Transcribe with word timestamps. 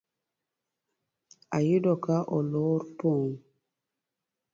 Ayudo 1.57 1.93
ka 2.03 2.17
olor 2.37 2.81
pong 2.97 3.29